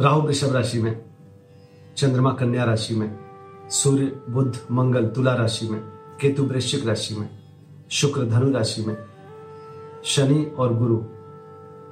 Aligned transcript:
राहु 0.00 0.20
वृषभ 0.20 0.52
राशि 0.52 0.82
में, 0.82 1.04
चंद्रमा 1.96 2.32
कन्या 2.32 2.64
राशि 2.64 2.94
में, 2.94 3.18
सूर्य, 3.70 4.22
बुध, 4.28 4.58
मंगल, 4.70 5.06
तुला 5.06 5.34
राशि 5.34 5.68
में, 5.68 5.80
केतु 6.20 6.44
वृश्चिक 6.44 6.86
राशि 6.86 7.14
में, 7.14 7.28
शुक्र, 7.90 8.24
धनु 8.24 8.52
राशि 8.52 8.82
में, 8.82 8.96
शनि 10.04 10.44
और 10.58 10.74
गुरु 10.74 10.96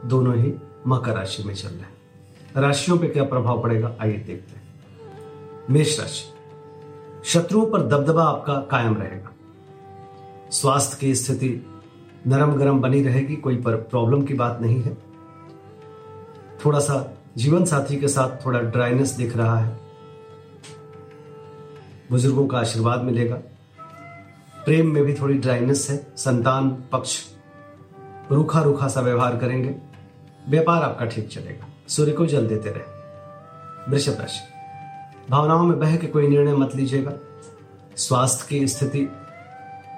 दोनों 0.08 0.36
ही 0.36 0.54
मकर 0.86 1.12
राशि 1.12 1.42
में 1.42 1.54
चल 1.54 1.68
रहे 1.68 1.80
हैं। 1.80 1.94
राशियों 2.56 2.98
पे 2.98 3.08
क्या 3.08 3.24
प्रभाव 3.24 3.62
पड़ेगा, 3.62 3.96
आइए 4.00 4.16
देखते 4.16 4.56
हैं। 4.56 4.62
मेष 5.70 6.00
राशि, 6.00 6.24
शत्रुओं 7.24 7.66
पर 7.66 7.82
दबदबा 7.82 8.24
आपका 8.24 8.54
कायम 8.54 8.94
रहेगा। 8.94 9.30
स्वास्थ्य 10.50 10.96
की 11.00 11.14
स्थिति 11.14 11.66
नरम 12.26 12.52
गरम 12.52 12.80
बनी 12.80 13.02
रहेगी, 13.02 13.36
कोई 13.36 13.56
पर 13.56 13.76
प्रॉब्लम 13.76 14.22
की 14.22 14.34
बात 14.34 14.58
नहीं 14.60 14.82
है। 14.82 14.94
थोड़ा 16.64 16.78
सा 16.78 17.16
जीवन 17.36 17.64
साथी 17.64 17.96
के 17.96 18.08
साथ 18.08 18.46
थोड़ा 18.46 18.60
ड्राइनेस 18.60 19.10
दिख 19.10 19.36
रहा 19.36 19.58
है। 19.58 19.78
बुज़ुर्गों 22.10 22.46
का 22.46 22.58
आशीर्वाद 22.58 23.02
मिलेगा। 23.02 23.36
प्रेम 24.64 24.94
में 24.94 25.04
भी 25.04 25.14
थोड़ी 25.14 25.34
ड्राइनेस 25.34 25.90
है। 25.90 26.06
संतान 26.16 26.84
पक्ष 26.92 27.18
रूखा 28.30 28.62
रूखा 28.62 28.88
सा 28.88 29.00
व्यवहार 29.00 29.36
करेंगे। 29.36 29.74
व्यापार 30.48 30.82
आपका 30.82 31.04
ठीक 31.04 31.28
चलेगा। 31.28 31.66
सूर्य 31.88 32.12
को 32.12 32.26
जल 32.26 32.48
देते 32.48 32.70
रहे। 32.70 33.90
वृषभ 33.90 34.20
राशि। 34.20 34.40
भावनाओं 35.30 35.64
में 35.64 35.78
बह 35.78 35.96
के 35.96 36.06
कोई 36.06 36.28
निर्णय 36.28 36.54
मत 36.54 36.76
लीजिएगा। 36.76 37.12
स्वास्थ्य 37.96 38.46
की 38.48 38.68
स्थिति 38.68 39.08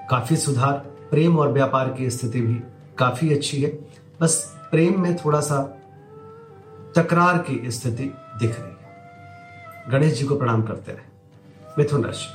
काफ़ी 0.09 0.35
सुधार, 0.35 0.73
प्रेम 1.11 1.39
और 1.39 1.51
व्यापार 1.51 1.93
की 1.93 2.09
स्थिति 2.09 2.41
भी 2.41 2.61
काफ़ी 2.97 3.33
अच्छी 3.33 3.63
है। 3.63 3.79
बस 4.21 4.57
प्रेम 4.71 5.01
में 5.01 5.15
थोड़ा 5.17 5.39
सा 5.39 5.73
तकरार 6.97 7.37
की 7.37 7.71
स्थिति 7.71 8.03
दिख 8.39 8.59
रही 8.59 8.69
है। 8.69 9.91
गणेश 9.91 10.19
जी 10.19 10.25
को 10.25 10.35
प्रणाम 10.35 10.63
करते 10.63 10.91
रहे। 10.91 11.05
मिथुन 11.77 12.03
राशि, 12.03 12.27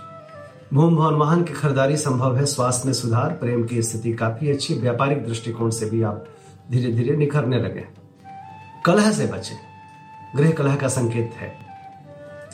भूम 0.75 0.97
भवन 0.97 1.15
वाहन 1.15 1.43
की 1.43 1.53
खरीदारी 1.53 1.97
संभव 1.97 2.37
है। 2.37 2.45
स्वास्थ्य 2.47 2.87
में 2.87 2.93
सुधार, 2.93 3.31
प्रेम 3.31 3.67
की 3.67 3.83
स्थिति 3.83 4.13
काफ़ी 4.13 4.51
अच्छी। 4.51 4.75
व्यापारिक 4.75 5.25
दृष्टिकोण 5.27 5.71
से 5.71 5.91
भी 5.91 6.03
आप 6.03 6.25
धीरे 6.71 6.93
धीरे 6.93 7.17
निखरने 7.17 7.59
लगे 7.59 7.85
कलह 8.87 9.11
से 9.13 9.27
बचे। 9.27 9.57
गृह 10.37 10.53
कलह 10.53 10.77
का 10.77 10.89
संकेत 10.89 11.33
है। 11.35 11.55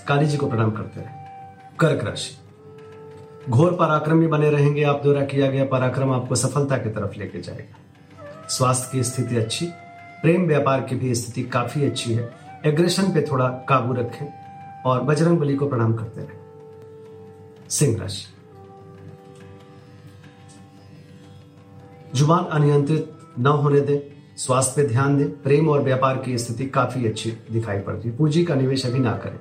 काली 0.08 0.26
जी 0.26 0.36
को 0.36 0.46
प्रणाम 0.46 0.70
करते 0.70 1.00
रहे। 1.00 1.14
कर्क 1.80 2.04
राशि, 2.04 2.36
घोर 3.50 3.72
पराक्रमी 3.72 4.26
बने 4.26 4.50
रहेंगे। 4.50 4.82
आप 4.82 5.02
द्वारा 5.02 5.24
किया 5.24 5.46
गया 5.46 5.64
पराक्रम 5.64 6.12
आपको 6.12 6.34
सफलता 6.34 6.78
की 6.78 6.90
तरफ़ 6.90 7.18
लेके 7.18 7.40
जाएगा। 7.40 7.76
स्वास्थ्य 8.48 8.88
की 8.92 9.02
स्थिति 9.02 9.36
अच्छी 9.36 9.68
प्रेम 10.22 10.46
व्यापार 10.46 10.80
की 10.80 10.96
भी 10.96 11.14
स्थिति 11.14 11.42
काफ़ी 11.42 11.84
अच्छी 11.86 12.14
है। 12.14 12.30
एग्रेशन 12.66 13.12
पे 13.12 13.22
थोड़ा 13.22 13.48
काबू 13.68 13.94
रखें 13.94 14.26
और 14.86 15.02
बजरंग 15.02 15.38
बली 15.38 15.54
को 15.56 15.68
प्रणाम 15.68 15.94
करते 15.94 16.20
रहे। 16.20 17.68
सिंह 17.70 17.98
राशि। 17.98 18.26
ज़ुबान 22.14 22.44
अनियंत्रित 22.44 23.12
न 23.38 23.46
होने 23.46 23.80
दें, 23.80 23.98
स्वास्थ्य 24.36 24.82
पे 24.82 24.88
ध्यान 24.88 25.16
दें, 25.18 25.30
प्रेम 25.42 25.68
और 25.68 25.82
व्यापार 25.82 26.16
की 26.16 26.38
स्थिति 26.38 26.66
काफ़ी 26.66 27.06
अच्छी 27.06 27.30
दिखाई 27.52 27.80
पड़ती 27.80 28.08
है। 28.08 28.16
पूंजी 28.16 28.44
का 28.44 28.54
निवेश 28.54 28.86
अभी 28.86 28.98
ना 28.98 29.16
करें, 29.16 29.38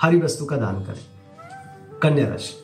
हरी 0.00 0.18
वस्तु 0.18 0.44
का 0.44 0.56
दान 0.56 0.84
करें। 0.84 1.98
कन्या 2.02 2.28
राशि। 2.28 2.54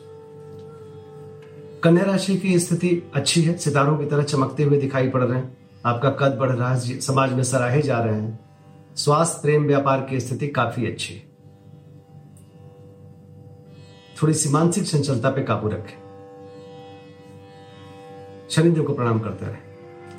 कन्या 1.83 2.03
राशि 2.03 2.37
की 2.37 2.59
स्थिति 2.59 3.11
अच्छी 3.13 3.41
है, 3.41 3.57
सितारों 3.57 3.97
की 3.97 4.05
तरह 4.05 4.23
चमकते 4.23 4.63
हुए 4.63 4.77
दिखाई 4.77 5.09
पड़ 5.09 5.23
रहे 5.23 5.39
हैं। 5.39 5.62
आपका 5.85 6.09
कद 6.09 6.37
बढ़ 6.37 6.51
रहा 6.51 6.75
है 6.75 6.99
समाज 6.99 7.33
में 7.33 7.43
सराहे 7.43 7.81
जा 7.81 7.99
रहे 7.99 8.21
हैं। 8.21 8.39
स्वास्थ्य, 8.95 9.39
प्रेम, 9.41 9.63
व्यापार 9.63 10.07
की 10.09 10.19
स्थिति 10.19 10.47
काफ़ी 10.47 10.87
अच्छी 10.87 11.23
थोड़ी 14.21 14.33
सी 14.33 14.49
मानसिक 14.49 14.83
चंचलता 14.83 15.29
पे 15.29 15.43
काबू 15.43 15.67
रखें। 15.67 16.03
शनिदेव 18.49 18.83
को 18.83 18.93
प्रणाम 18.93 19.19
करते 19.19 19.45
रहे। 19.45 19.55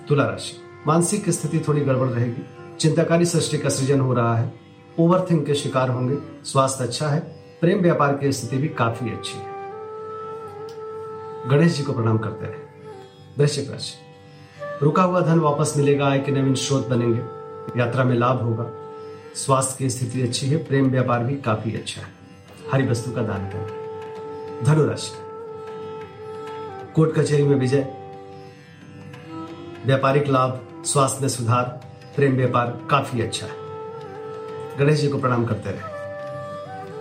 तुला 0.09 0.25
राशि। 0.25 0.57
मानसिक 0.87 1.31
स्थिति 1.31 1.65
थोड़ी 1.69 1.81
गड़बड़ 1.81 2.09
रहेगी। 2.09 2.43
चिंताकारी 2.81 3.25
सृष्टि 3.25 3.59
का 3.59 3.69
सृजन 3.69 4.01
हो 4.01 4.15
रहा 4.15 4.37
है। 4.37 4.53
ओवर 4.99 5.27
थिंक 5.31 5.47
के 5.47 5.55
शिकार 5.55 5.91
होंगे। 5.91 6.45
स्वास्थ्य 6.45 6.85
अच्छा 6.85 7.09
है। 7.09 7.21
प्रेम, 7.61 7.81
व्यापार 7.81 8.17
की 8.17 8.33
स्थिति 8.33 8.57
भी 8.57 8.69
काफ़ी 8.69 9.11
अच्छी 9.11 9.35
है। 9.35 9.53
गणेश 11.49 11.77
जी 11.77 11.83
को 11.83 11.93
प्रणाम 11.93 12.19
करते 12.19 12.47
रहे। 12.47 12.57
वृश्चिक 13.39 13.71
राशि। 13.71 14.04
रुका 14.85 15.03
हुआ 15.03 15.21
धन 15.21 15.39
वापस 15.39 15.75
मिलेगा 15.77 16.09
आय 16.09 16.19
के 16.19 16.33
नवीन 16.33 16.55
स्रोत 16.55 16.89
बनेंगे। 16.89 17.21
यात्रा 17.81 18.05
में 18.05 18.15
लाभ 18.15 18.43
होगा। 18.43 18.67
स्वास्थ्य 19.35 19.77
की 19.79 19.91
स्थिति 19.91 20.23
अच्छी 20.23 20.47
है, 20.47 20.57
प्रेम 20.57 20.91
व्यापार 20.91 21.25
भी 21.25 21.37
काफ़ी 21.37 21.75
अच्छा 21.75 22.03
है। 22.03 22.09
हरी 22.73 22.89
वस्तु 22.89 23.13
का 23.13 23.23
दान 23.23 23.49
करें। 23.49 24.65
धनुराशि। 24.65 25.13
कोर्ट 26.95 27.15
कचहरी 27.15 27.43
में 27.43 27.57
विजय। 27.57 27.95
व्यापारिक 29.87 30.29
लाभ, 30.29 30.83
स्वास्थ्य 30.85 31.19
में 31.21 31.29
सुधार, 31.29 31.65
प्रेम 32.17 32.37
व्यापार 32.37 32.79
काफ़ी 32.91 33.23
अच्छा 33.23 33.47
है। 33.47 33.53
गणेश 34.79 35.01
जी 35.01 35.09
को 35.09 35.19
प्रणाम 35.19 35.47
करते 35.47 35.71
रहे। 35.71 35.83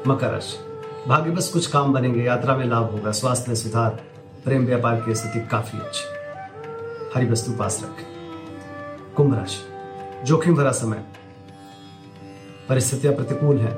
मकर 0.09 0.31
राशि। 0.31 0.57
भाग्य 1.09 1.31
बस 1.31 1.49
कुछ 1.49 1.67
काम 1.67 1.93
बनेंगे, 1.93 2.23
यात्रा 2.23 2.57
में 2.57 2.65
लाभ 2.65 2.91
होगा, 2.91 3.11
स्वास्थ्य 3.11 3.45
में 3.47 3.55
सुधार, 3.55 4.01
प्रेम 4.43 4.65
व्यापार 4.65 4.95
की 4.95 5.15
स्थिति 5.15 5.47
काफ़ी 5.47 5.79
अच्छी 5.79 6.22
हरी 7.15 7.29
वस्तु 7.29 7.51
पास 7.51 7.81
रखें। 7.83 9.13
कुंभ 9.15 9.35
राशि, 9.35 9.57
जोखिम 10.23 10.55
भरा 10.55 10.71
समय। 10.71 11.03
परिस्थितियाँ 12.69 13.15
प्रतिकूल 13.15 13.57
है, 13.57 13.77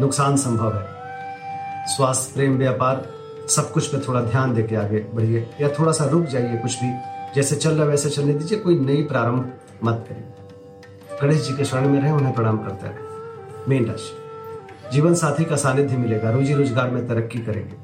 नुकसान 0.00 0.36
संभव 0.36 0.76
है। 0.76 1.86
स्वास्थ्य, 1.86 2.34
प्रेम, 2.34 2.56
व्यापार, 2.58 3.06
सब 3.48 3.70
कुछ 3.72 3.86
पे 3.86 3.98
थोड़ा 3.98 4.20
ध्यान 4.20 4.54
देके 4.54 4.76
आगे 4.76 4.98
बढ़िए, 5.14 5.50
या 5.60 5.68
थोड़ा 5.68 5.92
सा 5.92 6.04
रुक 6.04 6.24
जाइए 6.24 6.56
कुछ 6.56 6.78
भी। 6.82 6.92
जैसे 7.34 7.56
चल 7.56 7.70
रहा 7.70 7.86
वैसे 7.86 8.10
चलने 8.10 8.32
दीजिए, 8.32 8.58
कोई 8.58 8.78
नई 8.80 9.02
प्रारंभ 9.02 9.52
मत 9.84 10.04
करिए। 10.08 11.18
गणेश 11.22 11.46
जी 11.48 11.56
के 11.56 11.64
शरण 11.64 11.88
में 11.88 12.00
रहे, 12.00 12.10
उन्हें 12.10 12.34
प्रणाम 12.34 12.58
करते 12.58 12.86
रहे 12.86 13.10
मेन 13.68 13.86
राशि, 13.86 14.16
जीवन 14.92 15.14
साथी 15.14 15.44
का 15.44 15.56
सानिध्य 15.56 15.96
मिलेगा, 15.96 16.30
रोजी 16.30 16.54
रोज़गार 16.54 16.90
में 16.90 17.06
तरक्की 17.08 17.38
करेंगे। 17.38 17.76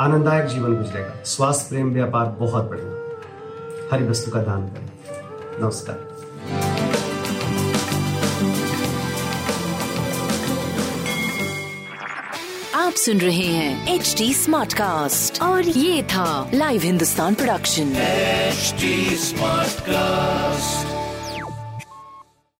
आनंददायक 0.00 0.46
जीवन 0.46 0.76
गुजरेगा। 0.76 1.22
स्वास्थ्य, 1.24 1.68
प्रेम, 1.68 1.92
व्यापार 1.92 2.26
बहुत 2.26 2.70
बढ़िया। 2.70 3.01
हरी 3.92 4.04
वस्तु 4.04 4.30
का 4.30 4.40
दान 4.42 4.62
करें। 4.68 5.62
नमस्कार। 5.62 5.96
आप 12.74 12.92
सुन 12.92 13.18
रहे 13.18 13.46
हैं 13.46 13.94
एच 13.94 14.14
डी 14.18 14.34
स्मार्ट 14.34 14.72
कास्ट 14.72 15.42
और 15.42 15.68
ये 15.68 16.02
था 16.02 16.50
live 16.54 16.82
Hindustan 16.82 17.34
production 17.34 17.92
smart 17.92 19.72
Smartcast. 19.72 21.01